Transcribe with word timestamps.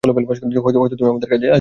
হয়তো 0.03 0.95
তুমি 0.95 1.09
আমাদের 1.09 1.29
কাজে 1.29 1.45
আসবে। 1.45 1.49